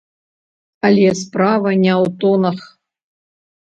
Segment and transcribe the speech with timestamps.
[0.89, 2.59] Але справа не ў тонах.